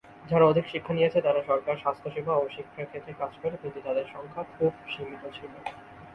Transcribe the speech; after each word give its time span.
যারা 0.25 0.45
অধিক 0.45 0.65
শিক্ষা 0.67 0.93
নিয়েছে 0.93 1.19
তারা 1.21 1.41
সরকার, 1.49 1.75
স্বাস্থ্যসেবা 1.77 2.33
ও 2.35 2.53
শিক্ষার 2.55 2.89
ক্ষেত্রে 2.89 3.13
কাজ 3.21 3.33
করে, 3.41 3.55
কিন্তু 3.61 3.79
তাদের 3.85 4.05
সংখ্যা 4.13 4.43
খুব 4.55 4.71
সীমিত 4.87 5.23
ছিল। 5.37 5.51